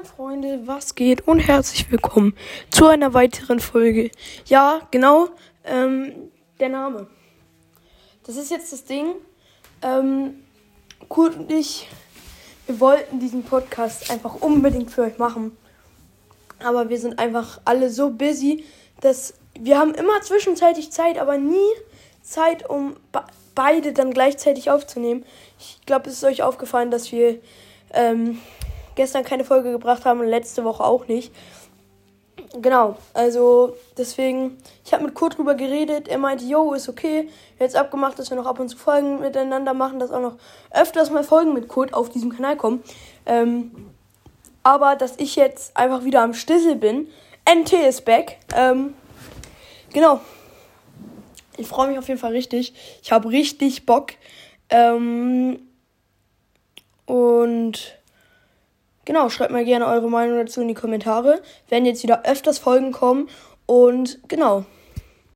[0.00, 2.34] Moin Freunde, was geht und herzlich willkommen
[2.70, 4.10] zu einer weiteren Folge.
[4.46, 5.28] Ja, genau,
[5.64, 7.06] ähm, der Name.
[8.24, 9.14] Das ist jetzt das Ding.
[9.82, 10.42] Ähm,
[11.10, 11.86] Kurt und ich,
[12.66, 15.54] wir wollten diesen Podcast einfach unbedingt für euch machen.
[16.64, 18.64] Aber wir sind einfach alle so busy,
[19.02, 21.72] dass wir haben immer zwischenzeitlich Zeit, aber nie
[22.22, 22.96] Zeit, um
[23.54, 25.26] beide dann gleichzeitig aufzunehmen.
[25.58, 27.38] Ich glaube, es ist euch aufgefallen, dass wir
[27.92, 28.40] ähm,
[28.94, 31.32] gestern keine Folge gebracht haben und letzte Woche auch nicht.
[32.60, 36.08] Genau, also deswegen, ich habe mit Kurt drüber geredet.
[36.08, 37.28] Er meinte, yo, ist okay.
[37.58, 40.36] Jetzt abgemacht, dass wir noch ab und zu Folgen miteinander machen, dass auch noch
[40.72, 42.82] öfters mal Folgen mit Kurt auf diesem Kanal kommen.
[43.26, 43.90] Ähm,
[44.62, 47.08] aber dass ich jetzt einfach wieder am Stissel bin.
[47.48, 48.38] NT ist back.
[48.56, 48.94] Ähm,
[49.92, 50.20] genau.
[51.56, 52.74] Ich freue mich auf jeden Fall richtig.
[53.02, 54.12] Ich habe richtig Bock.
[54.70, 55.60] Ähm,
[57.06, 57.99] und
[59.04, 61.42] Genau, schreibt mal gerne eure Meinung dazu in die Kommentare.
[61.68, 63.28] Werden jetzt wieder öfters Folgen kommen.
[63.66, 64.64] Und genau.